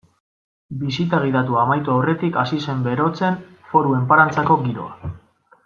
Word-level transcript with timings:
Bisita 0.83 1.19
gidatua 1.25 1.59
amaitu 1.65 1.93
aurretik 1.97 2.41
hasi 2.45 2.61
zen 2.65 2.81
berotzen 2.89 3.39
Foru 3.75 3.95
Enparantzako 4.01 4.61
giroa. 4.67 5.13